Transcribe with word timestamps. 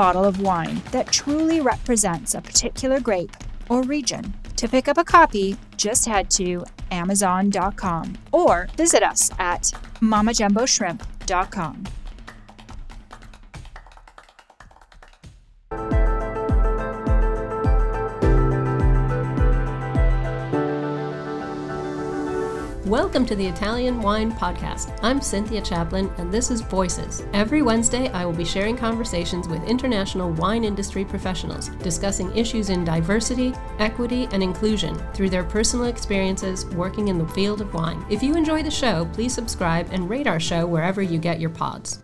bottle 0.00 0.24
of 0.24 0.40
wine 0.40 0.80
that 0.92 1.12
truly 1.12 1.60
represents 1.60 2.34
a 2.34 2.40
particular 2.40 3.00
grape 3.00 3.36
or 3.68 3.82
region. 3.82 4.32
To 4.56 4.66
pick 4.66 4.88
up 4.88 4.96
a 4.96 5.04
copy, 5.04 5.58
just 5.76 6.06
head 6.06 6.30
to 6.30 6.64
Amazon.com 6.90 8.16
or 8.32 8.66
visit 8.78 9.02
us 9.02 9.30
at 9.38 9.64
MamaJumboShrimp.com. 10.00 11.99
Welcome 22.90 23.24
to 23.26 23.36
the 23.36 23.46
Italian 23.46 24.02
Wine 24.02 24.32
Podcast. 24.32 24.98
I'm 25.00 25.20
Cynthia 25.20 25.60
Chaplin, 25.60 26.12
and 26.18 26.34
this 26.34 26.50
is 26.50 26.60
Voices. 26.60 27.22
Every 27.32 27.62
Wednesday, 27.62 28.08
I 28.08 28.24
will 28.24 28.32
be 28.32 28.44
sharing 28.44 28.76
conversations 28.76 29.46
with 29.46 29.62
international 29.62 30.32
wine 30.32 30.64
industry 30.64 31.04
professionals, 31.04 31.68
discussing 31.84 32.36
issues 32.36 32.68
in 32.68 32.82
diversity, 32.82 33.54
equity, 33.78 34.26
and 34.32 34.42
inclusion 34.42 35.00
through 35.14 35.30
their 35.30 35.44
personal 35.44 35.86
experiences 35.86 36.66
working 36.74 37.06
in 37.06 37.16
the 37.16 37.28
field 37.28 37.60
of 37.60 37.72
wine. 37.72 38.04
If 38.10 38.24
you 38.24 38.34
enjoy 38.34 38.64
the 38.64 38.72
show, 38.72 39.08
please 39.12 39.32
subscribe 39.32 39.88
and 39.92 40.10
rate 40.10 40.26
our 40.26 40.40
show 40.40 40.66
wherever 40.66 41.00
you 41.00 41.20
get 41.20 41.38
your 41.38 41.50
pods. 41.50 42.02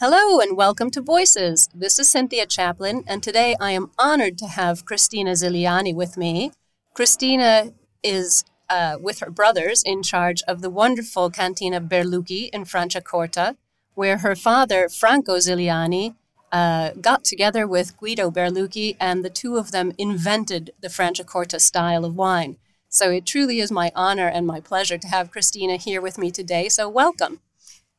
Hello 0.00 0.38
and 0.38 0.54
welcome 0.54 0.90
to 0.90 1.00
Voices. 1.00 1.70
This 1.74 1.98
is 1.98 2.10
Cynthia 2.10 2.44
Chaplin, 2.44 3.04
and 3.06 3.22
today 3.22 3.56
I 3.58 3.70
am 3.70 3.90
honored 3.98 4.36
to 4.36 4.48
have 4.48 4.84
Cristina 4.84 5.30
Ziliani 5.30 5.94
with 5.94 6.18
me. 6.18 6.52
Cristina 6.92 7.72
is 8.02 8.44
uh, 8.70 8.96
with 9.00 9.18
her 9.18 9.30
brothers 9.30 9.82
in 9.82 10.02
charge 10.02 10.42
of 10.48 10.62
the 10.62 10.70
wonderful 10.70 11.28
Cantina 11.28 11.80
Berlucchi 11.80 12.48
in 12.52 12.64
Franciacorta, 12.64 13.56
where 13.94 14.18
her 14.18 14.36
father, 14.36 14.88
Franco 14.88 15.36
Ziliani, 15.36 16.14
uh, 16.52 16.90
got 17.00 17.24
together 17.24 17.66
with 17.66 17.96
Guido 17.98 18.30
Berlucchi, 18.30 18.96
and 18.98 19.24
the 19.24 19.30
two 19.30 19.56
of 19.56 19.72
them 19.72 19.92
invented 19.98 20.70
the 20.80 20.88
Franciacorta 20.88 21.60
style 21.60 22.04
of 22.04 22.16
wine. 22.16 22.56
So 22.88 23.10
it 23.10 23.26
truly 23.26 23.60
is 23.60 23.70
my 23.70 23.92
honor 23.94 24.26
and 24.26 24.46
my 24.46 24.60
pleasure 24.60 24.98
to 24.98 25.08
have 25.08 25.30
Cristina 25.30 25.76
here 25.76 26.00
with 26.00 26.18
me 26.18 26.30
today. 26.30 26.68
So 26.68 26.88
welcome. 26.88 27.40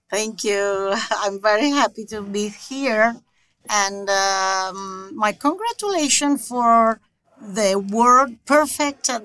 Thank 0.10 0.44
you. 0.44 0.94
I'm 1.12 1.42
very 1.42 1.70
happy 1.70 2.06
to 2.06 2.22
be 2.22 2.50
here. 2.50 3.16
And 3.70 4.10
um, 4.10 5.12
my 5.16 5.32
congratulations 5.32 6.48
for 6.48 7.00
the 7.42 7.80
word 7.80 8.38
perfect, 8.46 9.10
uh, 9.10 9.20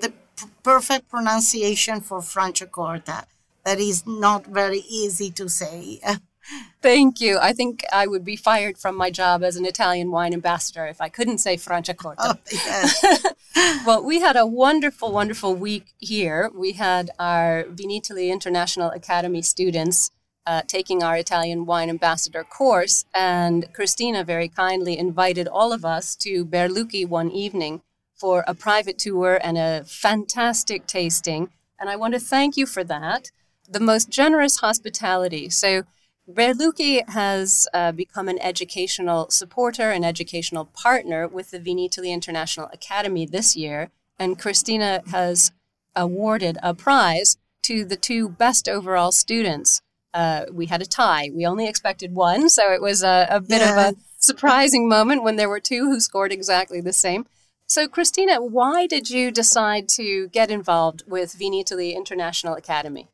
perfect 0.63 1.09
pronunciation 1.09 2.01
for 2.01 2.19
Franciacorta. 2.19 3.25
That 3.63 3.79
is 3.79 4.05
not 4.07 4.45
very 4.45 4.79
easy 4.87 5.31
to 5.31 5.49
say. 5.49 5.99
Thank 6.81 7.19
you. 7.19 7.37
I 7.41 7.53
think 7.53 7.83
I 7.91 8.07
would 8.07 8.23
be 8.23 8.35
fired 8.35 8.77
from 8.77 8.95
my 8.95 9.09
job 9.09 9.43
as 9.43 9.57
an 9.57 9.65
Italian 9.65 10.11
wine 10.11 10.33
ambassador 10.33 10.85
if 10.85 11.01
I 11.01 11.09
couldn't 11.09 11.39
say 11.39 11.57
Franciacorta. 11.57 12.15
Oh, 12.19 12.35
yes. 12.51 13.25
well, 13.85 14.03
we 14.03 14.21
had 14.21 14.35
a 14.37 14.45
wonderful, 14.45 15.11
wonderful 15.11 15.55
week 15.55 15.87
here. 15.97 16.49
We 16.53 16.73
had 16.73 17.11
our 17.19 17.63
Vinitaly 17.63 18.29
International 18.29 18.91
Academy 18.91 19.41
students 19.41 20.11
uh, 20.45 20.61
taking 20.65 21.03
our 21.03 21.17
Italian 21.17 21.65
wine 21.65 21.89
ambassador 21.89 22.45
course, 22.45 23.03
and 23.13 23.67
Cristina 23.73 24.23
very 24.23 24.47
kindly 24.47 24.97
invited 24.97 25.45
all 25.47 25.73
of 25.73 25.83
us 25.83 26.15
to 26.15 26.45
Berlucchi 26.45 27.05
one 27.05 27.29
evening 27.29 27.81
for 28.17 28.43
a 28.47 28.55
private 28.55 28.97
tour 28.97 29.39
and 29.43 29.57
a 29.57 29.83
fantastic 29.85 30.87
tasting. 30.87 31.49
And 31.79 31.89
I 31.89 31.95
want 31.95 32.13
to 32.15 32.19
thank 32.19 32.57
you 32.57 32.65
for 32.65 32.83
that. 32.83 33.31
The 33.69 33.79
most 33.79 34.09
generous 34.09 34.57
hospitality. 34.57 35.49
So, 35.49 35.83
Berlucchi 36.29 37.07
has 37.09 37.69
uh, 37.73 37.93
become 37.93 38.27
an 38.27 38.39
educational 38.39 39.29
supporter, 39.29 39.91
an 39.91 40.03
educational 40.03 40.65
partner 40.65 41.25
with 41.25 41.51
the 41.51 41.59
Vinitaly 41.59 42.09
International 42.09 42.69
Academy 42.73 43.25
this 43.25 43.55
year. 43.55 43.91
And 44.19 44.37
Cristina 44.37 45.03
has 45.11 45.51
awarded 45.95 46.57
a 46.61 46.73
prize 46.73 47.37
to 47.63 47.85
the 47.85 47.95
two 47.95 48.27
best 48.27 48.67
overall 48.67 49.11
students. 49.11 49.81
Uh, 50.13 50.45
we 50.51 50.65
had 50.65 50.81
a 50.81 50.85
tie. 50.85 51.29
We 51.33 51.45
only 51.45 51.67
expected 51.67 52.13
one, 52.13 52.49
so 52.49 52.73
it 52.73 52.81
was 52.81 53.03
a, 53.03 53.27
a 53.29 53.39
bit 53.39 53.61
of 53.61 53.77
a 53.77 53.95
surprising 54.17 54.89
moment 54.89 55.23
when 55.23 55.35
there 55.35 55.49
were 55.49 55.59
two 55.59 55.85
who 55.85 55.99
scored 55.99 56.31
exactly 56.31 56.81
the 56.81 56.93
same. 56.93 57.25
So, 57.69 57.89
Cristina, 57.89 58.41
why 58.41 58.87
did 58.87 59.09
you 59.09 59.29
decide 59.29 59.89
to 59.89 60.29
get 60.29 60.49
involved 60.49 61.03
with 61.05 61.37
Vinitaly 61.37 61.93
International 61.93 62.55
Academy? 62.55 63.09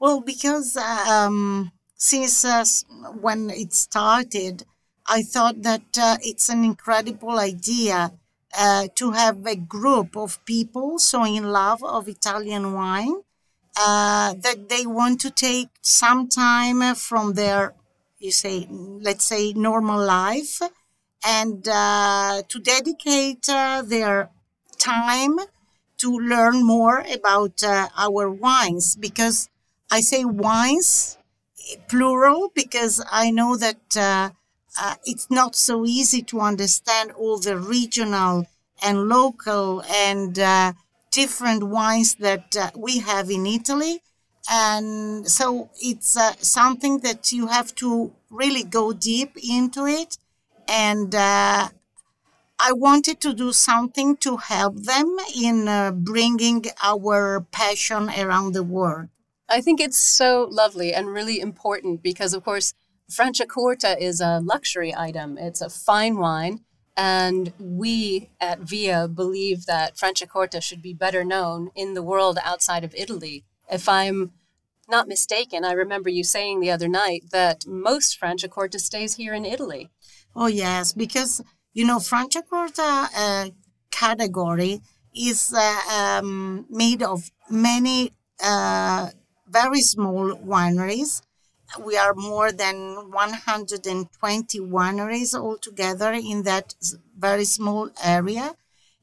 Well, 0.00 0.22
because 0.22 0.78
um, 0.78 1.72
since 1.94 2.42
uh, 2.42 2.64
when 3.20 3.50
it 3.50 3.74
started, 3.74 4.64
I 5.06 5.22
thought 5.22 5.62
that 5.62 5.98
uh, 6.00 6.16
it's 6.22 6.48
an 6.48 6.64
incredible 6.64 7.38
idea 7.38 8.12
uh, 8.58 8.88
to 8.94 9.10
have 9.10 9.44
a 9.46 9.56
group 9.56 10.16
of 10.16 10.42
people 10.46 10.98
so 10.98 11.24
in 11.24 11.52
love 11.52 11.84
of 11.84 12.08
Italian 12.08 12.72
wine 12.72 13.22
uh, 13.78 14.32
that 14.34 14.70
they 14.70 14.86
want 14.86 15.20
to 15.20 15.30
take 15.30 15.68
some 15.82 16.28
time 16.28 16.94
from 16.94 17.34
their, 17.34 17.74
you 18.18 18.32
say, 18.32 18.66
let's 18.70 19.26
say, 19.26 19.52
normal 19.52 20.02
life 20.02 20.62
and 21.24 21.66
uh, 21.68 22.42
to 22.48 22.58
dedicate 22.60 23.48
uh, 23.48 23.82
their 23.84 24.30
time 24.78 25.38
to 25.98 26.10
learn 26.18 26.64
more 26.64 27.04
about 27.12 27.62
uh, 27.62 27.88
our 27.96 28.30
wines 28.30 28.96
because 28.96 29.48
I 29.90 30.00
say 30.00 30.24
wines 30.24 31.18
plural 31.88 32.50
because 32.54 33.02
I 33.10 33.30
know 33.30 33.56
that 33.56 33.96
uh, 33.96 34.30
uh, 34.80 34.94
it's 35.04 35.30
not 35.30 35.56
so 35.56 35.84
easy 35.84 36.22
to 36.22 36.40
understand 36.40 37.12
all 37.12 37.38
the 37.38 37.56
regional 37.58 38.46
and 38.82 39.08
local 39.08 39.82
and 39.82 40.38
uh, 40.38 40.72
different 41.10 41.64
wines 41.64 42.14
that 42.16 42.54
we 42.76 42.98
have 42.98 43.30
in 43.30 43.46
Italy. 43.46 44.02
And 44.50 45.28
so 45.28 45.68
it's 45.80 46.16
something 46.40 47.00
that 47.00 47.32
you 47.32 47.48
have 47.48 47.74
to 47.76 48.12
really 48.30 48.62
go 48.62 48.92
deep 48.92 49.36
into 49.36 49.86
it 49.86 50.16
and 50.68 51.14
uh, 51.14 51.68
I 52.60 52.72
wanted 52.72 53.20
to 53.22 53.32
do 53.32 53.52
something 53.52 54.16
to 54.18 54.36
help 54.36 54.76
them 54.76 55.16
in 55.34 55.66
uh, 55.66 55.92
bringing 55.92 56.66
our 56.82 57.40
passion 57.40 58.10
around 58.10 58.52
the 58.52 58.62
world. 58.62 59.08
I 59.48 59.60
think 59.60 59.80
it's 59.80 59.98
so 59.98 60.46
lovely 60.50 60.92
and 60.92 61.08
really 61.08 61.40
important 61.40 62.02
because, 62.02 62.34
of 62.34 62.44
course, 62.44 62.74
Franciacorta 63.10 63.98
is 63.98 64.20
a 64.20 64.40
luxury 64.40 64.94
item. 64.94 65.38
It's 65.38 65.62
a 65.62 65.70
fine 65.70 66.18
wine. 66.18 66.60
And 66.96 67.52
we 67.58 68.28
at 68.40 68.58
VIA 68.60 69.08
believe 69.08 69.66
that 69.66 69.96
Franciacorta 69.96 70.60
should 70.60 70.82
be 70.82 70.92
better 70.92 71.24
known 71.24 71.70
in 71.74 71.94
the 71.94 72.02
world 72.02 72.38
outside 72.44 72.84
of 72.84 72.94
Italy. 72.94 73.44
If 73.70 73.88
I'm 73.88 74.32
not 74.88 75.06
mistaken, 75.06 75.64
I 75.64 75.72
remember 75.72 76.10
you 76.10 76.24
saying 76.24 76.60
the 76.60 76.72
other 76.72 76.88
night 76.88 77.26
that 77.30 77.66
most 77.66 78.20
Franciacorta 78.20 78.80
stays 78.80 79.14
here 79.14 79.32
in 79.32 79.44
Italy. 79.44 79.90
Oh, 80.40 80.46
yes, 80.46 80.92
because, 80.92 81.42
you 81.74 81.84
know, 81.86 81.98
Franciacorta 81.98 83.08
uh, 83.16 83.50
category 83.90 84.80
is 85.14 85.52
uh, 85.52 85.80
um, 86.20 86.64
made 86.70 87.02
of 87.02 87.30
many 87.50 88.12
uh, 88.42 89.08
very 89.48 89.80
small 89.80 90.36
wineries. 90.36 91.22
We 91.84 91.96
are 91.96 92.14
more 92.14 92.52
than 92.52 93.10
120 93.10 94.60
wineries 94.60 95.34
altogether 95.34 96.12
in 96.12 96.44
that 96.44 96.74
very 97.18 97.44
small 97.44 97.90
area. 98.02 98.54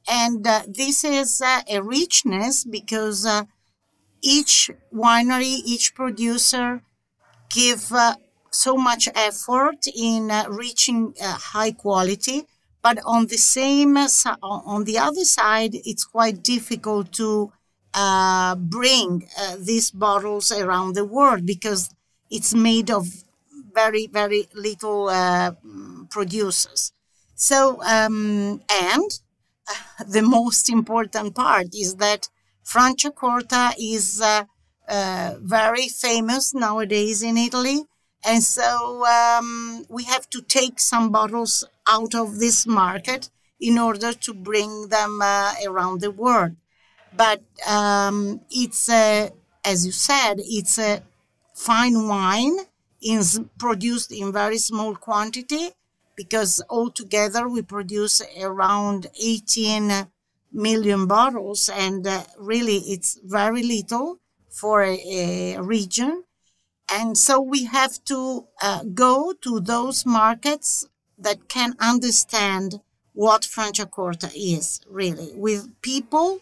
And 0.10 0.48
uh, 0.48 0.64
this 0.68 1.04
is 1.04 1.42
uh, 1.42 1.62
a 1.70 1.82
richness 1.82 2.66
because 2.66 3.26
uh, 3.26 3.44
each 4.22 4.72
winery, 4.94 5.62
each 5.66 5.96
producer 5.96 6.82
give 7.52 7.92
so 8.56 8.75
much 8.78 9.07
effort 9.16 9.88
in 9.96 10.31
uh, 10.31 10.46
reaching 10.50 11.13
uh, 11.22 11.38
high 11.54 11.72
quality, 11.72 12.40
But 12.88 12.98
on 13.16 13.22
the 13.34 13.38
same, 13.38 13.98
on 14.44 14.84
the 14.90 14.98
other 15.07 15.25
side, 15.25 15.74
it's 15.92 16.06
quite 16.06 16.38
difficult 16.44 17.12
to 17.13 17.52
uh, 17.94 18.54
bring 18.56 19.28
uh, 19.40 19.56
these 19.60 19.90
bottles 19.92 20.52
around 20.52 20.94
the 20.94 21.06
world 21.18 21.46
because 21.54 21.90
it's 22.30 22.54
made 22.54 22.90
of 22.92 23.07
very, 23.74 24.07
very 24.07 24.48
little 24.54 25.10
uh, 25.10 25.51
producers. 26.10 26.92
So, 27.36 27.81
um, 27.84 28.62
and 28.69 29.10
uh, 29.69 30.04
the 30.08 30.22
most 30.22 30.69
important 30.69 31.36
part 31.36 31.68
is 31.74 31.96
that 31.96 32.30
Franciacorta 32.66 33.74
is 33.80 34.22
uh, 34.22 34.44
uh, 34.88 35.36
very 35.42 35.88
famous 35.88 36.54
nowadays 36.54 37.22
in 37.24 37.38
Italy. 37.38 37.84
And 38.25 38.44
so 38.44 39.06
um, 39.06 39.86
we 39.89 40.04
have 40.06 40.30
to 40.31 40.42
take 40.42 40.80
some 40.80 41.12
bottles 41.12 41.63
out 41.88 42.16
of 42.16 42.39
this 42.39 42.66
market 42.66 43.30
in 43.60 43.77
order 43.77 44.13
to 44.13 44.33
bring 44.33 44.89
them 44.89 45.19
uh, 45.22 45.54
around 45.66 46.01
the 46.01 46.12
world. 46.12 46.56
But 47.16 47.42
um, 47.68 48.42
it's, 48.50 48.89
a, 48.89 49.31
as 49.63 49.86
you 49.86 49.92
said, 49.92 50.36
it's 50.39 50.77
a 50.77 51.04
fine 51.54 52.07
wine 52.07 52.57
is 53.01 53.39
produced 53.57 54.12
in 54.12 54.33
very 54.33 54.57
small 54.57 54.95
quantity 54.95 55.69
because 56.16 56.62
altogether 56.69 57.48
we 57.48 57.62
produce 57.62 58.22
around 58.42 59.07
18 59.22 60.07
million 60.51 61.06
bottles 61.06 61.69
and 61.69 62.07
uh, 62.07 62.24
really 62.38 62.77
it's 62.77 63.19
very 63.24 63.62
little 63.63 64.19
for 64.50 64.83
a, 64.83 65.54
a 65.56 65.62
region 65.62 66.25
and 66.90 67.18
so 67.18 67.42
we 67.42 67.66
have 67.66 68.04
to 68.06 68.48
uh, 68.62 68.84
go 68.94 69.34
to 69.42 69.60
those 69.60 70.06
markets 70.06 70.88
that 71.18 71.48
can 71.48 71.76
understand 71.80 72.82
what 73.14 73.44
Franciacorta 73.44 74.32
is, 74.36 74.82
really, 74.90 75.32
with 75.36 75.82
people 75.82 76.42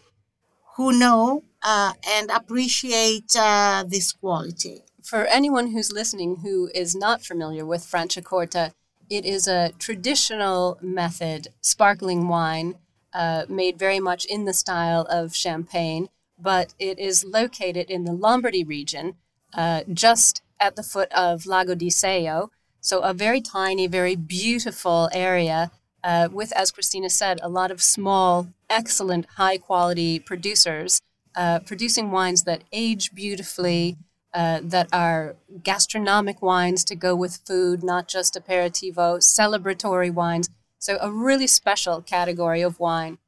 who 0.76 0.92
know 0.92 1.44
uh, 1.62 1.92
and 2.06 2.30
appreciate 2.30 3.34
uh, 3.36 3.84
this 3.86 4.12
quality. 4.12 4.82
For 5.02 5.24
anyone 5.26 5.70
who's 5.70 5.92
listening 5.92 6.36
who 6.42 6.70
is 6.74 6.96
not 6.96 7.22
familiar 7.22 7.64
with 7.64 7.82
Franciacorta, 7.82 8.72
it 9.08 9.24
is 9.24 9.46
a 9.46 9.72
traditional 9.78 10.78
method, 10.80 11.48
sparkling 11.60 12.26
wine, 12.28 12.74
uh, 13.12 13.44
made 13.48 13.78
very 13.78 14.00
much 14.00 14.24
in 14.24 14.44
the 14.44 14.52
style 14.54 15.06
of 15.08 15.36
champagne, 15.36 16.08
but 16.38 16.74
it 16.78 16.98
is 16.98 17.24
located 17.24 17.90
in 17.90 18.04
the 18.04 18.12
Lombardy 18.12 18.64
region, 18.64 19.14
uh, 19.54 19.82
just 19.92 20.42
at 20.60 20.76
the 20.76 20.82
foot 20.82 21.10
of 21.12 21.46
Lago 21.46 21.74
d'Iseo. 21.74 22.50
So, 22.80 23.00
a 23.00 23.14
very 23.14 23.40
tiny, 23.40 23.86
very 23.86 24.16
beautiful 24.16 25.08
area 25.12 25.70
uh, 26.02 26.28
with, 26.30 26.52
as 26.52 26.70
Cristina 26.70 27.08
said, 27.08 27.40
a 27.42 27.48
lot 27.48 27.70
of 27.70 27.82
small, 27.82 28.48
excellent, 28.68 29.26
high 29.36 29.56
quality 29.56 30.18
producers 30.18 31.00
uh, 31.34 31.60
producing 31.60 32.10
wines 32.10 32.44
that 32.44 32.62
age 32.72 33.14
beautifully, 33.14 33.96
uh, 34.34 34.60
that 34.62 34.88
are 34.92 35.36
gastronomic 35.62 36.42
wines 36.42 36.84
to 36.84 36.94
go 36.94 37.14
with 37.14 37.40
food, 37.46 37.82
not 37.82 38.06
just 38.06 38.34
aperitivo, 38.34 39.18
celebratory 39.18 40.12
wines. 40.12 40.48
So, 40.78 40.98
a 41.00 41.10
really 41.10 41.46
special 41.46 42.02
category 42.02 42.60
of 42.60 42.78
wine. 42.78 43.18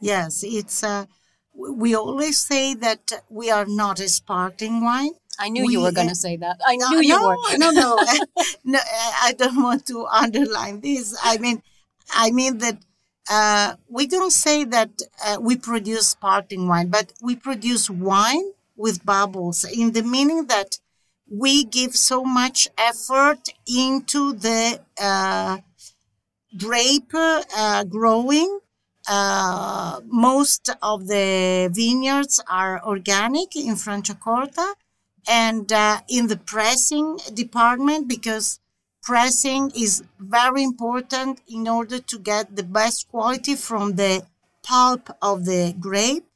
Yes, 0.00 0.44
it's. 0.46 0.82
Uh, 0.84 1.06
we 1.58 1.94
always 1.94 2.40
say 2.40 2.74
that 2.74 3.12
we 3.30 3.50
are 3.50 3.64
not 3.64 3.98
a 3.98 4.08
sparkling 4.08 4.84
wine. 4.84 5.12
I 5.38 5.48
knew 5.48 5.66
we, 5.66 5.72
you 5.72 5.82
were 5.82 5.92
going 5.92 6.08
to 6.08 6.14
say 6.14 6.36
that. 6.36 6.60
I 6.66 6.76
no, 6.76 6.88
knew 6.90 7.00
you 7.02 7.20
no, 7.20 7.26
were. 7.26 7.36
no, 7.58 7.70
no, 7.70 7.98
no. 8.64 8.78
I 9.22 9.34
don't 9.36 9.62
want 9.62 9.86
to 9.86 10.06
underline 10.06 10.80
this. 10.80 11.16
I 11.22 11.38
mean, 11.38 11.62
I 12.10 12.30
mean 12.30 12.58
that 12.58 12.78
uh, 13.30 13.74
we 13.88 14.06
don't 14.06 14.32
say 14.32 14.64
that 14.64 14.90
uh, 15.24 15.38
we 15.40 15.56
produce 15.56 16.08
sparkling 16.08 16.68
wine, 16.68 16.88
but 16.88 17.12
we 17.20 17.36
produce 17.36 17.90
wine 17.90 18.52
with 18.76 19.04
bubbles 19.04 19.64
in 19.64 19.92
the 19.92 20.02
meaning 20.02 20.46
that 20.46 20.78
we 21.28 21.64
give 21.64 21.96
so 21.96 22.22
much 22.24 22.68
effort 22.78 23.48
into 23.66 24.32
the 24.34 24.80
uh, 25.00 25.58
grape 26.56 27.12
uh, 27.14 27.84
growing 27.84 28.60
uh, 29.08 30.00
most 30.06 30.70
of 30.82 31.06
the 31.06 31.70
vineyards 31.72 32.42
are 32.48 32.84
organic 32.84 33.54
in 33.56 33.74
Franciacorta 33.74 34.74
and 35.26 35.72
uh, 35.72 36.00
in 36.08 36.28
the 36.28 36.36
pressing 36.36 37.18
department 37.34 38.08
because 38.08 38.60
pressing 39.02 39.70
is 39.76 40.02
very 40.18 40.62
important 40.62 41.40
in 41.48 41.68
order 41.68 41.98
to 41.98 42.18
get 42.18 42.56
the 42.56 42.62
best 42.62 43.08
quality 43.08 43.54
from 43.54 43.96
the 43.96 44.24
pulp 44.62 45.10
of 45.22 45.44
the 45.44 45.74
grape 45.78 46.26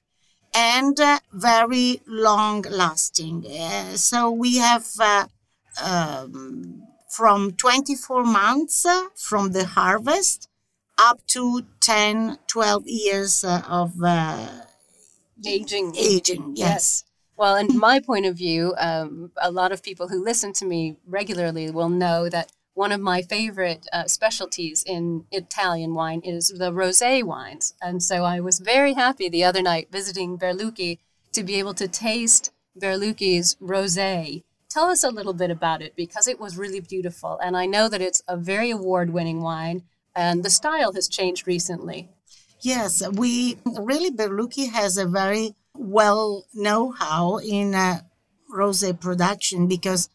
and 0.55 0.99
uh, 1.01 1.19
very 1.33 2.01
long 2.07 2.63
lasting. 2.63 3.45
Uh, 3.47 3.97
so 3.97 4.31
we 4.31 4.59
have 4.59 4.87
uh, 5.01 5.27
um, 5.83 6.83
from 7.09 7.53
24 7.53 8.25
months 8.25 8.87
from 9.17 9.53
the 9.53 9.65
harvest 9.65 10.49
up 10.99 11.27
to 11.27 11.63
10, 11.81 12.39
12 12.47 12.83
years 12.87 13.43
uh, 13.43 13.63
of 13.69 13.95
uh, 14.03 14.47
aging. 15.45 15.95
Aging, 15.97 16.53
yes. 16.57 16.69
yes. 16.69 17.05
Well, 17.41 17.57
in 17.57 17.79
my 17.79 18.01
point 18.01 18.27
of 18.27 18.37
view, 18.37 18.75
um, 18.77 19.33
a 19.41 19.51
lot 19.51 19.73
of 19.73 19.83
people 19.83 20.09
who 20.09 20.23
listen 20.23 20.53
to 20.53 20.67
me 20.67 20.97
regularly 21.07 21.71
will 21.71 21.89
know 21.89 22.29
that 22.29 22.53
one 22.75 22.93
of 22.93 23.01
my 23.01 23.23
favorite 23.23 23.87
uh, 23.95 24.09
specialties 24.09 24.85
in 24.87 25.25
Italian 25.33 25.95
wine 25.95 26.21
is 26.23 26.49
the 26.49 26.71
rosé 26.71 27.25
wines. 27.25 27.73
And 27.81 28.03
so 28.03 28.25
I 28.25 28.41
was 28.41 28.59
very 28.59 28.93
happy 28.93 29.31
the 29.31 29.43
other 29.43 29.63
night 29.63 29.89
visiting 29.91 30.37
Berlucchi 30.37 30.99
to 31.33 31.43
be 31.43 31.55
able 31.55 31.73
to 31.73 31.89
taste 31.89 32.53
Berlucchi's 32.79 33.55
rosé. 33.55 34.43
Tell 34.69 34.89
us 34.89 35.03
a 35.03 35.09
little 35.09 35.33
bit 35.33 35.51
about 35.51 35.81
it 35.81 35.97
because 35.97 36.29
it 36.29 36.39
was 36.39 36.59
really 36.59 36.81
beautiful. 36.81 37.39
And 37.43 37.57
I 37.57 37.65
know 37.65 37.89
that 37.89 38.03
it's 38.03 38.21
a 38.29 38.37
very 38.37 38.71
award 38.71 39.15
winning 39.15 39.41
wine 39.41 39.85
and 40.15 40.45
the 40.45 40.51
style 40.51 40.93
has 40.93 41.09
changed 41.09 41.47
recently. 41.47 42.11
Yes, 42.61 43.03
we 43.09 43.57
really 43.65 44.11
Berlucchi 44.11 44.71
has 44.71 44.99
a 44.99 45.07
very 45.07 45.55
well 45.81 46.45
know-how 46.53 47.39
in 47.39 47.75
uh, 47.75 48.01
rosé 48.55 48.99
production 48.99 49.67
because 49.67 50.11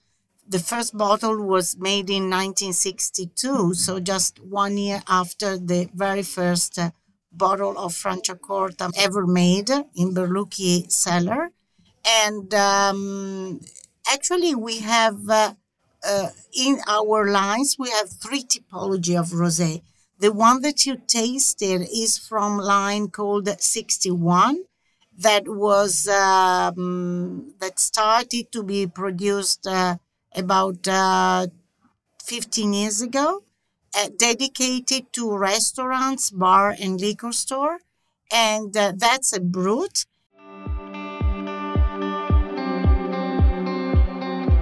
the 0.48 0.60
first 0.60 0.96
bottle 0.96 1.44
was 1.44 1.76
made 1.78 2.10
in 2.10 2.30
1962, 2.30 3.74
so 3.74 4.00
just 4.00 4.40
one 4.40 4.78
year 4.78 5.02
after 5.08 5.58
the 5.58 5.90
very 5.96 6.22
first 6.22 6.78
uh, 6.78 6.92
bottle 7.32 7.76
of 7.78 7.94
Franciacorta 7.94 8.92
ever 8.96 9.26
made 9.26 9.72
in 9.96 10.14
Berlucchi 10.14 10.92
cellar. 10.92 11.50
And 12.08 12.54
um, 12.54 13.60
actually, 14.08 14.54
we 14.54 14.80
have 14.82 15.28
uh, 15.28 15.54
uh, 16.08 16.30
in 16.54 16.80
our 16.88 17.28
lines, 17.28 17.78
we 17.80 17.90
have 17.90 18.10
three 18.12 18.44
typology 18.44 19.20
of 19.20 19.30
rosé. 19.30 19.82
The 20.20 20.32
one 20.32 20.62
that 20.62 20.86
you 20.86 20.98
tasted 21.08 21.88
is 21.92 22.20
from 22.20 22.60
line 22.60 23.10
called 23.10 23.50
61 23.60 24.64
that 25.18 25.48
was 25.48 26.08
um, 26.08 27.54
that 27.60 27.80
started 27.80 28.52
to 28.52 28.64
be 28.64 28.88
produced 28.88 29.66
uh, 29.68 29.98
about 30.36 30.88
uh, 30.88 31.48
15 32.24 32.74
years 32.74 33.02
ago, 33.02 33.44
uh, 33.98 34.10
dedicated 34.18 35.12
to 35.14 35.36
restaurants, 35.38 36.32
bar, 36.32 36.76
and 36.80 37.00
liquor 37.00 37.32
store, 37.32 37.80
and 38.32 38.76
uh, 38.76 38.94
that's 38.96 39.32
a 39.34 39.40
brut. 39.40 40.06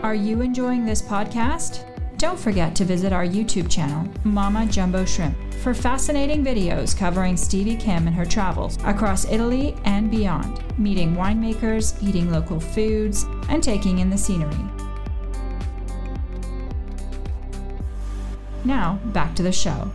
Are 0.04 0.16
you 0.16 0.42
enjoying 0.42 0.86
this 0.86 1.02
podcast? 1.02 1.93
Don't 2.24 2.40
forget 2.40 2.74
to 2.78 2.86
visit 2.86 3.12
our 3.12 3.26
YouTube 3.26 3.70
channel, 3.70 4.10
Mama 4.24 4.66
Jumbo 4.66 5.04
Shrimp, 5.04 5.36
for 5.56 5.74
fascinating 5.74 6.42
videos 6.42 6.98
covering 6.98 7.36
Stevie 7.36 7.76
Kim 7.76 8.08
and 8.08 8.16
her 8.16 8.24
travels 8.24 8.78
across 8.86 9.30
Italy 9.30 9.76
and 9.84 10.10
beyond, 10.10 10.64
meeting 10.80 11.18
winemakers, 11.18 12.02
eating 12.02 12.32
local 12.32 12.62
foods, 12.62 13.26
and 13.50 13.62
taking 13.62 14.00
in 14.00 14.10
the 14.10 14.18
scenery. 14.18 14.56
Now, 18.64 19.02
back 19.08 19.36
to 19.36 19.44
the 19.44 19.52
show. 19.52 19.92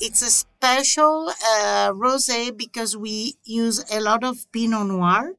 It's 0.00 0.20
a 0.20 0.30
special 0.30 1.30
uh, 1.30 1.92
rosé 1.94 2.54
because 2.54 2.94
we 2.94 3.36
use 3.42 3.82
a 3.90 4.00
lot 4.00 4.22
of 4.22 4.36
Pinot 4.52 4.88
Noir 4.88 5.32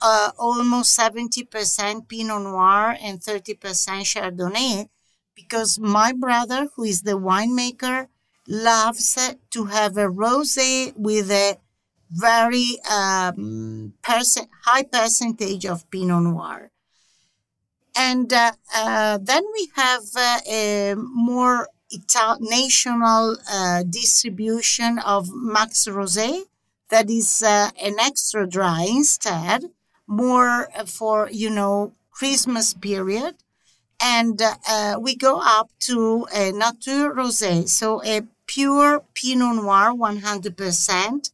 uh, 0.00 0.30
almost 0.38 0.98
70% 0.98 2.08
Pinot 2.08 2.42
Noir 2.42 2.96
and 3.00 3.20
30% 3.20 3.58
Chardonnay 4.04 4.88
because 5.34 5.78
my 5.78 6.12
brother, 6.12 6.68
who 6.74 6.84
is 6.84 7.02
the 7.02 7.18
winemaker, 7.18 8.08
loves 8.48 9.18
to 9.50 9.64
have 9.66 9.96
a 9.96 10.06
rosé 10.06 10.96
with 10.96 11.30
a 11.30 11.58
very 12.10 12.78
um, 12.90 13.94
percent, 14.02 14.48
high 14.64 14.84
percentage 14.84 15.66
of 15.66 15.90
Pinot 15.90 16.22
Noir. 16.22 16.70
And 17.96 18.32
uh, 18.32 18.52
uh, 18.74 19.18
then 19.20 19.42
we 19.54 19.70
have 19.74 20.02
uh, 20.16 20.38
a 20.48 20.94
more 20.96 21.68
Ital- 21.92 22.38
national 22.40 23.36
uh, 23.48 23.84
distribution 23.84 24.98
of 24.98 25.30
Max 25.32 25.86
Rosé, 25.86 26.42
that 26.88 27.10
is 27.10 27.42
uh, 27.42 27.70
an 27.80 27.98
extra 27.98 28.46
dry 28.46 28.86
instead, 28.88 29.70
more 30.06 30.68
for, 30.86 31.28
you 31.30 31.50
know, 31.50 31.92
Christmas 32.10 32.74
period. 32.74 33.34
And 34.02 34.40
uh, 34.68 34.98
we 35.00 35.16
go 35.16 35.40
up 35.42 35.70
to 35.80 36.26
a 36.34 36.52
Nature 36.52 37.14
Rosé, 37.14 37.68
so 37.68 38.02
a 38.04 38.22
pure 38.46 39.02
Pinot 39.14 39.56
Noir 39.56 39.92
100%, 39.92 41.30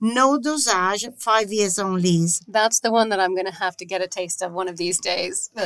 no 0.00 0.38
dosage, 0.38 1.06
five 1.18 1.52
years 1.52 1.78
on 1.78 2.00
lees. 2.00 2.42
That's 2.48 2.80
the 2.80 2.90
one 2.90 3.10
that 3.10 3.20
I'm 3.20 3.34
going 3.34 3.46
to 3.46 3.52
have 3.52 3.76
to 3.78 3.84
get 3.84 4.02
a 4.02 4.08
taste 4.08 4.42
of 4.42 4.52
one 4.52 4.68
of 4.68 4.76
these 4.76 4.98
days. 4.98 5.50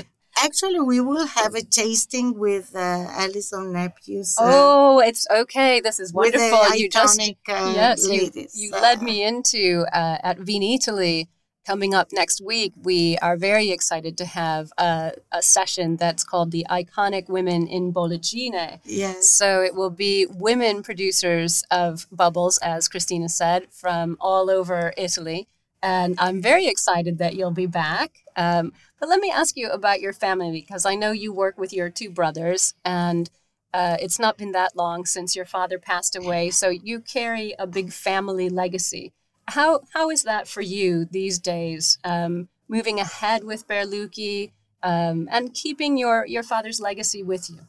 Actually, 0.43 0.81
we 0.81 1.01
will 1.01 1.27
have 1.27 1.55
a 1.55 1.63
tasting 1.63 2.39
with 2.39 2.75
uh, 2.75 3.07
Alison 3.11 3.73
Nephews. 3.73 4.37
Uh, 4.39 4.45
oh, 4.47 5.01
it's 5.01 5.27
okay. 5.31 5.81
This 5.81 5.99
is 5.99 6.13
wonderful. 6.13 6.77
you 6.77 6.89
just 6.89 7.21
uh, 7.21 7.73
yes, 7.75 8.07
ladies. 8.07 8.55
you, 8.57 8.69
you 8.69 8.73
led 8.73 9.03
me 9.03 9.25
into 9.25 9.85
uh, 9.93 10.19
at 10.23 10.39
Vinitaly 10.39 11.29
coming 11.67 11.95
up 11.95 12.09
next 12.13 12.41
week. 12.41 12.73
We 12.83 13.19
are 13.19 13.37
very 13.37 13.71
excited 13.71 14.17
to 14.19 14.25
have 14.25 14.73
a, 14.79 15.13
a 15.31 15.43
session 15.43 15.97
that's 15.97 16.25
called 16.25 16.51
the 16.51 16.67
Iconic 16.71 17.29
Women 17.29 17.67
in 17.67 17.93
Bollicine. 17.93 18.81
Yes. 18.85 19.29
So 19.29 19.63
it 19.63 19.75
will 19.75 19.91
be 19.91 20.27
women 20.27 20.83
producers 20.83 21.63
of 21.71 22.07
bubbles, 22.11 22.59
as 22.59 22.89
Cristina 22.89 23.29
said, 23.29 23.67
from 23.71 24.17
all 24.21 24.51
over 24.51 24.93
Italy 24.97 25.49
and 25.83 26.15
I'm 26.19 26.43
very 26.43 26.67
excited 26.67 27.19
that 27.19 27.35
you'll 27.37 27.51
be 27.51 27.67
back. 27.67 28.25
Um, 28.37 28.73
but 28.99 29.09
let 29.09 29.21
me 29.21 29.31
ask 29.31 29.57
you 29.57 29.71
about 29.71 30.01
your 30.01 30.13
family 30.13 30.51
because 30.53 30.85
I 30.85 30.95
know 30.95 31.13
you 31.13 31.33
work 31.33 31.59
with 31.59 31.73
your 31.73 31.89
two 31.89 32.11
brothers, 32.11 32.75
and 32.85 33.31
uh, 33.73 33.97
it's 34.01 34.19
not 34.19 34.37
been 34.37 34.53
that 34.53 34.77
long 34.77 35.07
since 35.07 35.35
your 35.35 35.45
father 35.45 35.79
passed 35.79 36.17
away. 36.17 36.51
So 36.51 36.69
you 36.69 37.01
carry 37.01 37.55
a 37.59 37.67
big 37.67 37.93
family 37.93 38.49
legacy. 38.49 39.13
How 39.51 39.81
how 39.95 40.11
is 40.11 40.23
that 40.25 40.49
for 40.49 40.61
you 40.63 41.05
these 41.05 41.39
days? 41.39 41.99
Um, 42.05 42.49
moving 42.69 43.01
ahead 43.01 43.45
with 43.45 43.67
Berlucchi 43.69 44.53
um, 44.83 45.29
and 45.31 45.55
keeping 45.55 45.97
your 45.99 46.27
your 46.27 46.43
father's 46.43 46.81
legacy 46.81 47.23
with 47.23 47.51
you. 47.51 47.61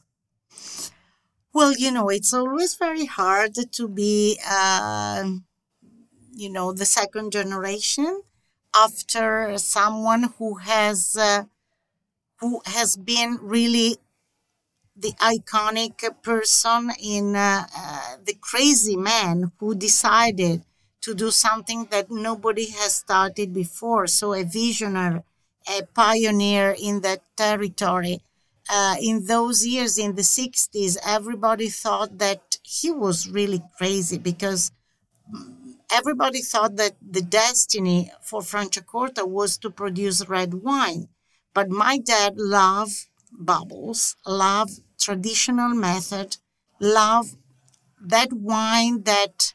Well, 1.54 1.74
you 1.74 1.92
know, 1.92 2.10
it's 2.10 2.34
always 2.34 2.76
very 2.76 3.06
hard 3.06 3.56
to 3.72 3.88
be. 3.88 4.40
Uh 4.48 5.26
you 6.34 6.50
know 6.50 6.72
the 6.72 6.86
second 6.86 7.32
generation 7.32 8.22
after 8.76 9.58
someone 9.58 10.24
who 10.38 10.56
has 10.56 11.16
uh, 11.18 11.44
who 12.40 12.62
has 12.66 12.98
been 12.98 13.38
really 13.42 13.98
the 14.96 15.14
iconic 15.20 15.98
person 16.22 16.92
in 17.02 17.36
uh, 17.36 17.66
uh, 17.76 18.18
the 18.24 18.36
crazy 18.36 18.96
man 18.96 19.52
who 19.60 19.76
decided 19.76 20.64
to 21.02 21.14
do 21.16 21.32
something 21.32 21.86
that 21.92 22.12
nobody 22.12 22.70
has 22.72 22.96
started 22.96 23.54
before 23.54 24.08
so 24.08 24.34
a 24.34 24.44
visionary 24.44 25.22
a 25.78 25.84
pioneer 25.94 26.76
in 26.80 27.02
that 27.02 27.22
territory 27.36 28.22
uh, 28.70 28.96
in 29.02 29.26
those 29.26 29.66
years 29.66 29.98
in 29.98 30.16
the 30.16 30.24
60s 30.24 30.98
everybody 31.06 31.70
thought 31.70 32.18
that 32.18 32.58
he 32.64 32.92
was 32.92 33.30
really 33.30 33.62
crazy 33.78 34.18
because 34.18 34.72
everybody 35.92 36.42
thought 36.42 36.76
that 36.78 36.94
the 37.02 37.22
destiny 37.22 38.12
for 38.22 38.42
Franciacorta 38.42 39.28
was 39.28 39.58
to 39.58 39.70
produce 39.70 40.28
red 40.28 40.54
wine. 40.54 41.10
But 41.54 41.70
my 41.70 41.98
dad 41.98 42.38
loved 42.38 43.08
bubbles, 43.32 44.16
loved 44.26 44.82
traditional 45.00 45.70
method, 45.70 46.38
loved 46.80 47.36
that 48.02 48.32
wine 48.34 49.04
that 49.04 49.54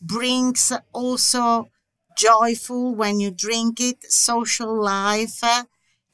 brings 0.00 0.72
also 0.92 1.70
joyful 2.16 2.94
when 2.94 3.20
you 3.20 3.30
drink 3.30 3.80
it, 3.80 4.10
social 4.10 4.74
life. 4.82 5.42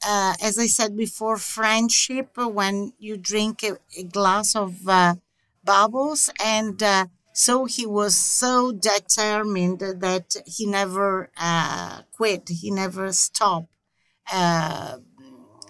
Uh, 0.05 0.33
as 0.41 0.59
I 0.59 0.67
said 0.67 0.95
before, 0.95 1.37
friendship 1.37 2.37
when 2.37 2.93
you 2.99 3.17
drink 3.17 3.63
a, 3.63 3.77
a 3.97 4.03
glass 4.03 4.55
of 4.55 4.87
uh, 4.87 5.15
bubbles 5.63 6.29
and 6.43 6.81
uh, 6.83 7.07
so 7.33 7.65
he 7.65 7.85
was 7.85 8.15
so 8.15 8.71
determined 8.71 9.79
that 9.79 10.35
he 10.45 10.65
never 10.67 11.29
uh, 11.37 12.01
quit, 12.11 12.49
he 12.49 12.71
never 12.71 13.11
stopped 13.11 13.67
uh, 14.31 14.97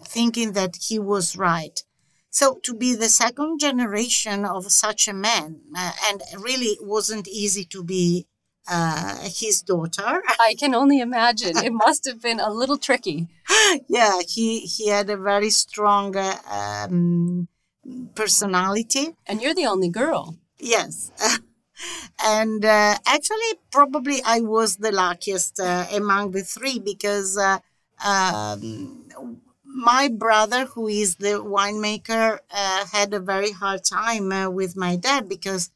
thinking 0.06 0.54
that 0.54 0.78
he 0.88 1.00
was 1.00 1.36
right. 1.38 1.84
So 2.36 2.60
to 2.64 2.74
be 2.74 2.96
the 2.96 3.08
second 3.08 3.62
generation 3.62 4.44
of 4.44 4.70
such 4.70 5.08
a 5.08 5.14
man, 5.14 5.62
uh, 5.74 5.94
and 6.10 6.22
really 6.38 6.78
wasn't 6.82 7.30
easy 7.30 7.64
to 7.76 7.82
be 7.82 8.28
uh, 8.68 9.16
his 9.42 9.62
daughter. 9.62 10.22
I 10.50 10.54
can 10.60 10.76
only 10.76 11.00
imagine. 11.00 11.56
It 11.56 11.72
must 11.72 12.04
have 12.06 12.22
been 12.22 12.42
a 12.42 12.52
little 12.52 12.78
tricky. 12.78 13.30
yeah, 13.88 14.20
he 14.28 14.60
he 14.60 14.90
had 14.90 15.10
a 15.10 15.16
very 15.16 15.50
strong 15.50 16.14
uh, 16.18 16.36
um, 16.52 17.48
personality. 18.16 19.16
And 19.26 19.42
you're 19.42 19.56
the 19.56 19.68
only 19.68 19.88
girl. 19.88 20.36
Yes. 20.60 21.12
and 22.24 22.66
uh, 22.66 22.96
actually 23.06 23.52
probably 23.70 24.22
i 24.26 24.40
was 24.40 24.78
the 24.78 24.94
luckiest 24.94 25.60
uh, 25.60 25.86
among 25.94 26.32
the 26.32 26.42
three 26.42 26.80
because 26.80 27.38
uh, 27.38 27.60
um, 28.06 29.05
my 29.76 30.08
brother 30.08 30.66
who 30.66 30.88
is 30.88 31.16
the 31.18 31.36
winemaker 31.44 32.40
uh, 32.52 32.86
had 32.92 33.14
a 33.14 33.20
very 33.20 33.52
hard 33.52 33.84
time 33.84 34.32
uh, 34.32 34.50
with 34.50 34.76
my 34.78 34.96
dad 34.96 35.28
because 35.30 35.70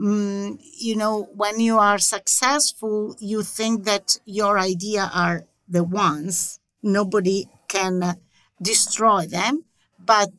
um, 0.00 0.58
you 0.78 0.96
know 0.96 1.28
when 1.34 1.60
you 1.60 1.78
are 1.78 1.98
successful 1.98 3.16
you 3.20 3.42
think 3.42 3.84
that 3.84 4.18
your 4.24 4.58
idea 4.58 5.10
are 5.14 5.46
the 5.68 5.84
ones 5.84 6.60
nobody 6.82 7.48
can 7.68 8.02
uh, 8.02 8.14
destroy 8.62 9.26
them 9.26 9.64
but 9.98 10.32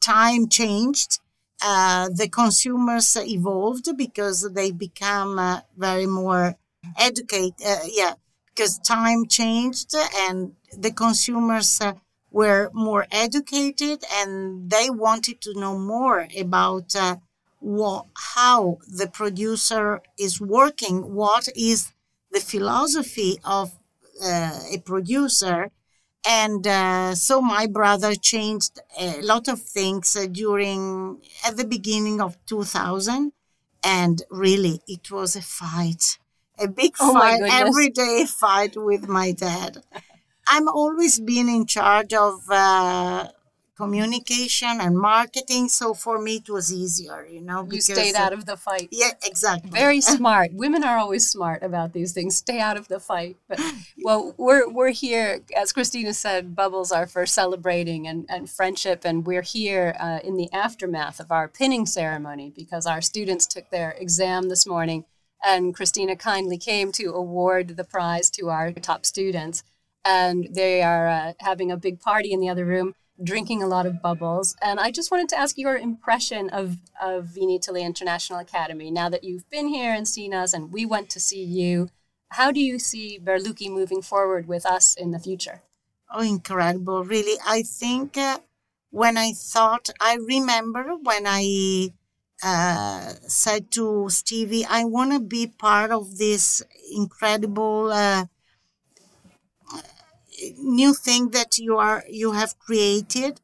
time 0.00 0.48
changed 0.48 1.20
uh, 1.62 2.08
the 2.14 2.28
consumers 2.28 3.16
evolved 3.16 3.88
because 3.96 4.48
they 4.52 4.70
become 4.70 5.38
uh, 5.38 5.60
very 5.76 6.06
more 6.06 6.54
educated. 6.98 7.54
Uh, 7.66 7.78
yeah, 7.90 8.12
because 8.56 8.78
time 8.78 9.26
changed 9.26 9.94
and 10.20 10.52
the 10.78 10.90
consumers 10.90 11.78
uh, 11.80 11.92
were 12.30 12.70
more 12.72 13.06
educated 13.10 14.02
and 14.14 14.70
they 14.70 14.88
wanted 14.88 15.40
to 15.42 15.52
know 15.60 15.78
more 15.78 16.26
about 16.38 16.96
uh, 16.96 17.16
what, 17.60 18.06
how 18.36 18.78
the 18.88 19.06
producer 19.06 20.00
is 20.18 20.40
working, 20.40 21.14
what 21.14 21.48
is 21.54 21.92
the 22.32 22.40
philosophy 22.40 23.38
of 23.44 23.74
a 24.24 24.78
producer. 24.84 25.70
And 26.26 26.66
uh, 26.66 27.14
so 27.14 27.42
my 27.42 27.66
brother 27.66 28.14
changed 28.14 28.80
a 28.98 29.20
lot 29.20 29.48
of 29.48 29.60
things 29.60 30.16
uh, 30.16 30.26
during 30.26 31.20
at 31.46 31.56
the 31.56 31.64
beginning 31.64 32.20
of 32.22 32.38
2000 32.46 33.32
and 33.84 34.22
really 34.30 34.80
it 34.88 35.10
was 35.10 35.36
a 35.36 35.42
fight 35.42 36.18
a 36.58 36.68
big 36.68 36.94
oh 37.00 37.12
fight 37.12 37.40
every 37.42 37.90
day 37.90 38.24
fight 38.26 38.76
with 38.76 39.08
my 39.08 39.32
dad 39.32 39.82
i'm 40.48 40.68
always 40.68 41.18
been 41.20 41.48
in 41.48 41.66
charge 41.66 42.12
of 42.12 42.40
uh, 42.50 43.26
communication 43.76 44.80
and 44.80 44.96
marketing. 44.96 45.68
So 45.68 45.94
for 45.94 46.18
me, 46.18 46.36
it 46.36 46.48
was 46.48 46.72
easier, 46.72 47.26
you 47.26 47.42
know. 47.42 47.62
Because, 47.62 47.88
you 47.88 47.94
stayed 47.94 48.14
out 48.14 48.32
of 48.32 48.46
the 48.46 48.56
fight. 48.56 48.88
Yeah, 48.90 49.10
exactly. 49.24 49.70
Very 49.70 50.00
smart. 50.16 50.52
Women 50.52 50.82
are 50.82 50.96
always 50.98 51.28
smart 51.30 51.62
about 51.62 51.92
these 51.92 52.12
things. 52.12 52.36
Stay 52.36 52.58
out 52.58 52.76
of 52.76 52.88
the 52.88 52.98
fight. 52.98 53.36
But 53.48 53.60
well, 54.02 54.34
we're 54.36 54.68
we're 54.68 54.90
here, 54.90 55.40
as 55.54 55.72
Cristina 55.72 56.14
said. 56.14 56.56
Bubbles 56.56 56.90
are 56.90 57.06
for 57.06 57.26
celebrating 57.26 58.08
and 58.08 58.26
and 58.28 58.48
friendship, 58.48 59.02
and 59.04 59.26
we're 59.26 59.42
here 59.42 59.94
uh, 60.00 60.20
in 60.24 60.36
the 60.36 60.50
aftermath 60.52 61.20
of 61.20 61.30
our 61.30 61.48
pinning 61.48 61.86
ceremony 61.86 62.52
because 62.54 62.86
our 62.86 63.02
students 63.02 63.46
took 63.46 63.70
their 63.70 63.92
exam 63.92 64.48
this 64.48 64.66
morning, 64.66 65.04
and 65.44 65.74
Cristina 65.74 66.16
kindly 66.16 66.58
came 66.58 66.92
to 66.92 67.12
award 67.12 67.76
the 67.76 67.84
prize 67.84 68.30
to 68.30 68.48
our 68.48 68.72
top 68.72 69.06
students, 69.06 69.62
and 70.04 70.48
they 70.52 70.82
are 70.82 71.08
uh, 71.08 71.32
having 71.40 71.70
a 71.70 71.76
big 71.76 72.00
party 72.00 72.32
in 72.32 72.40
the 72.40 72.48
other 72.48 72.64
room 72.64 72.94
drinking 73.22 73.62
a 73.62 73.66
lot 73.66 73.86
of 73.86 74.02
bubbles. 74.02 74.56
And 74.62 74.78
I 74.78 74.90
just 74.90 75.10
wanted 75.10 75.28
to 75.30 75.38
ask 75.38 75.56
your 75.56 75.76
impression 75.76 76.50
of, 76.50 76.78
of 77.00 77.26
Vinitaly 77.26 77.82
International 77.82 78.38
Academy 78.38 78.90
now 78.90 79.08
that 79.08 79.24
you've 79.24 79.48
been 79.50 79.68
here 79.68 79.92
and 79.92 80.06
seen 80.06 80.34
us 80.34 80.52
and 80.52 80.72
we 80.72 80.84
went 80.84 81.10
to 81.10 81.20
see 81.20 81.42
you. 81.42 81.88
How 82.30 82.52
do 82.52 82.60
you 82.60 82.78
see 82.78 83.18
Berlucchi 83.22 83.70
moving 83.70 84.02
forward 84.02 84.46
with 84.46 84.66
us 84.66 84.94
in 84.94 85.12
the 85.12 85.18
future? 85.18 85.62
Oh, 86.12 86.22
incredible. 86.22 87.04
Really, 87.04 87.38
I 87.46 87.62
think 87.62 88.16
uh, 88.16 88.38
when 88.90 89.16
I 89.16 89.32
thought, 89.32 89.90
I 90.00 90.16
remember 90.16 90.96
when 90.96 91.24
I 91.26 91.92
uh, 92.42 93.12
said 93.26 93.70
to 93.72 94.08
Stevie, 94.10 94.66
I 94.66 94.84
want 94.84 95.12
to 95.12 95.20
be 95.20 95.46
part 95.46 95.90
of 95.90 96.18
this 96.18 96.62
incredible. 96.92 97.90
Uh, 97.92 98.26
new 100.58 100.92
thing 100.92 101.30
that 101.30 101.58
you 101.58 101.76
are 101.78 102.04
you 102.08 102.32
have 102.32 102.58
created 102.58 103.40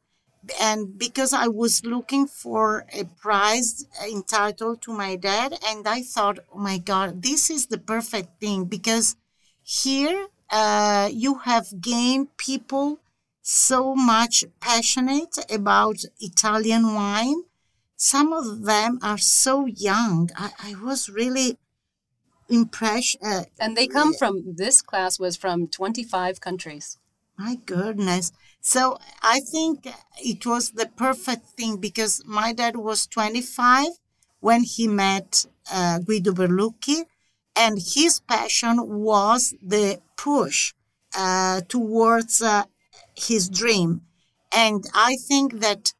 and 0.61 0.97
because 0.97 1.33
I 1.33 1.47
was 1.47 1.85
looking 1.85 2.27
for 2.27 2.85
a 2.93 3.05
prize 3.05 3.85
entitled 4.05 4.81
to 4.81 4.91
my 4.91 5.15
dad, 5.15 5.57
and 5.65 5.87
I 5.87 6.01
thought, 6.01 6.39
oh 6.53 6.59
my 6.59 6.77
God, 6.77 7.21
this 7.21 7.49
is 7.49 7.67
the 7.67 7.77
perfect 7.77 8.41
thing 8.41 8.65
because 8.65 9.15
here 9.63 10.27
uh, 10.49 11.09
you 11.11 11.35
have 11.45 11.79
gained 11.79 12.35
people 12.37 12.99
so 13.41 13.95
much 13.95 14.43
passionate 14.59 15.37
about 15.49 16.03
Italian 16.19 16.93
wine. 16.93 17.43
Some 17.95 18.33
of 18.33 18.63
them 18.63 18.99
are 19.01 19.17
so 19.17 19.65
young. 19.65 20.29
I, 20.35 20.51
I 20.59 20.75
was 20.75 21.09
really 21.09 21.57
impressed. 22.49 23.17
Uh, 23.23 23.43
and 23.59 23.75
they 23.75 23.87
come 23.87 24.13
from, 24.13 24.55
this 24.55 24.81
class 24.81 25.19
was 25.19 25.35
from 25.37 25.67
25 25.67 26.41
countries. 26.41 26.97
My 27.37 27.55
goodness. 27.65 28.31
So 28.61 28.97
I 29.21 29.39
think 29.39 29.87
it 30.19 30.45
was 30.45 30.71
the 30.71 30.85
perfect 30.85 31.47
thing 31.57 31.77
because 31.77 32.21
my 32.25 32.53
dad 32.53 32.75
was 32.77 33.07
25 33.07 33.87
when 34.39 34.63
he 34.63 34.87
met 34.87 35.45
uh, 35.71 35.99
Guido 35.99 36.33
Berlucchi, 36.33 37.05
and 37.55 37.79
his 37.79 38.19
passion 38.19 38.75
was 39.01 39.55
the 39.61 40.01
push 40.17 40.73
uh, 41.15 41.61
towards 41.67 42.41
uh, 42.41 42.63
his 43.15 43.49
dream. 43.49 44.01
And 44.55 44.85
I 44.93 45.15
think 45.15 45.59
that 45.61 45.93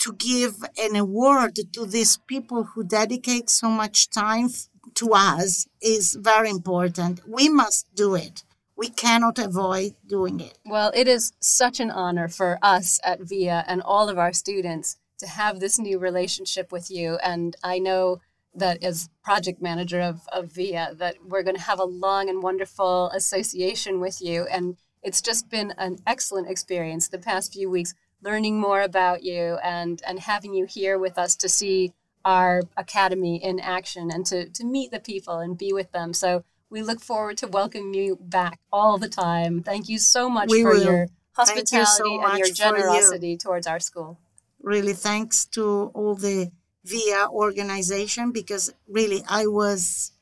to 0.00 0.12
give 0.14 0.64
an 0.78 0.96
award 0.96 1.58
to 1.72 1.86
these 1.86 2.18
people 2.26 2.64
who 2.64 2.84
dedicate 2.84 3.48
so 3.48 3.68
much 3.68 4.10
time 4.10 4.48
to 4.94 5.10
us 5.12 5.68
is 5.80 6.16
very 6.20 6.50
important. 6.50 7.20
We 7.26 7.48
must 7.48 7.86
do 7.94 8.14
it 8.14 8.44
we 8.80 8.88
cannot 8.88 9.38
avoid 9.38 9.94
doing 10.06 10.40
it. 10.40 10.58
Well, 10.64 10.90
it 10.94 11.06
is 11.06 11.34
such 11.38 11.80
an 11.80 11.90
honor 11.90 12.28
for 12.28 12.58
us 12.62 12.98
at 13.04 13.20
VIA 13.20 13.62
and 13.68 13.82
all 13.82 14.08
of 14.08 14.16
our 14.16 14.32
students 14.32 14.96
to 15.18 15.26
have 15.26 15.60
this 15.60 15.78
new 15.78 15.98
relationship 15.98 16.72
with 16.72 16.90
you. 16.90 17.18
And 17.22 17.54
I 17.62 17.78
know 17.78 18.22
that 18.54 18.82
as 18.82 19.10
project 19.22 19.60
manager 19.60 20.00
of, 20.00 20.22
of 20.32 20.52
VIA, 20.52 20.94
that 20.96 21.16
we're 21.22 21.42
going 21.42 21.56
to 21.56 21.62
have 21.62 21.78
a 21.78 21.84
long 21.84 22.30
and 22.30 22.42
wonderful 22.42 23.10
association 23.10 24.00
with 24.00 24.22
you. 24.22 24.46
And 24.50 24.78
it's 25.02 25.20
just 25.20 25.50
been 25.50 25.74
an 25.76 25.98
excellent 26.06 26.48
experience 26.48 27.06
the 27.06 27.18
past 27.18 27.52
few 27.52 27.68
weeks, 27.68 27.92
learning 28.22 28.60
more 28.60 28.82
about 28.82 29.22
you 29.22 29.58
and, 29.62 30.02
and 30.06 30.20
having 30.20 30.54
you 30.54 30.66
here 30.66 30.98
with 30.98 31.18
us 31.18 31.36
to 31.36 31.48
see 31.48 31.92
our 32.24 32.62
academy 32.76 33.42
in 33.42 33.58
action 33.60 34.10
and 34.12 34.26
to, 34.26 34.48
to 34.50 34.64
meet 34.64 34.90
the 34.90 35.00
people 35.00 35.38
and 35.38 35.56
be 35.56 35.72
with 35.72 35.90
them. 35.92 36.12
So 36.12 36.44
we 36.68 36.82
look 36.82 37.00
forward 37.00 37.36
to 37.38 37.48
welcoming 37.48 37.94
you 37.94 38.18
back 38.20 38.60
all 38.72 38.98
the 38.98 39.08
time. 39.08 39.62
Thank 39.62 39.88
you 39.88 39.98
so 39.98 40.28
much 40.28 40.48
we 40.50 40.62
for 40.62 40.70
will. 40.70 40.84
your 40.84 41.06
hospitality 41.32 41.76
you 41.76 41.86
so 41.86 42.24
and 42.24 42.38
your 42.38 42.48
generosity 42.48 43.30
you. 43.30 43.38
towards 43.38 43.66
our 43.66 43.80
school. 43.80 44.18
Really, 44.62 44.92
thanks 44.92 45.46
to 45.46 45.90
all 45.94 46.14
the 46.14 46.52
VIA 46.84 47.28
organization 47.30 48.32
because 48.32 48.72
really 48.88 49.22
I 49.28 49.46
was, 49.46 50.12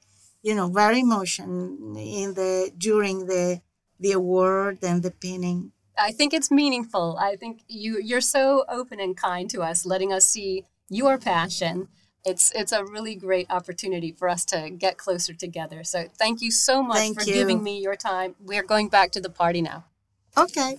you 0.43 0.55
know, 0.55 0.69
very 0.69 1.01
emotional 1.01 1.97
in 1.97 2.35
the 2.35 2.71
during 2.77 3.27
the 3.27 3.61
the 4.01 4.13
award 4.13 4.79
and 4.83 5.03
the 5.03 5.11
pinning. 5.11 5.73
I 5.99 6.13
think 6.13 6.33
it's 6.33 6.51
meaningful. 6.51 7.19
I 7.21 7.37
think 7.37 7.63
you 7.69 8.01
you're 8.01 8.21
so 8.21 8.65
open 8.69 9.01
and 9.01 9.17
kind 9.17 9.51
to 9.51 9.63
us, 9.63 9.85
letting 9.85 10.13
us 10.13 10.27
see 10.27 10.65
your 10.89 11.19
passion 11.19 11.89
it's 12.25 12.53
it's 12.55 12.73
a 12.73 12.85
really 12.85 13.15
great 13.15 13.47
opportunity 13.51 14.13
for 14.13 14.29
us 14.29 14.45
to 14.47 14.71
get 14.71 14.99
closer 14.99 15.33
together. 15.33 15.85
So 15.85 16.07
thank 16.19 16.41
you 16.43 16.51
so 16.51 16.83
much 16.83 16.99
thank 16.99 17.21
for 17.21 17.27
you. 17.27 17.35
giving 17.35 17.63
me 17.63 17.81
your 17.81 17.97
time. 17.97 18.35
We're 18.41 18.63
going 18.63 18.89
back 18.89 19.11
to 19.13 19.21
the 19.21 19.31
party 19.31 19.63
now. 19.63 19.85
Okay. 20.37 20.79